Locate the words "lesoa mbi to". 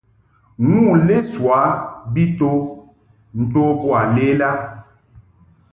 1.09-2.51